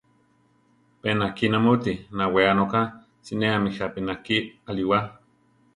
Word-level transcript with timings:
Pe 1.01 1.09
nakí 1.19 1.45
namúti, 1.51 1.93
nawéa 2.17 2.53
noka; 2.59 2.81
sinéami 3.25 3.69
jápi 3.77 3.99
náki 4.07 4.37
alíwa. 4.69 4.99